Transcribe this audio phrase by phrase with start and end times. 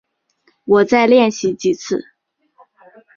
[0.65, 2.05] 我再练习几次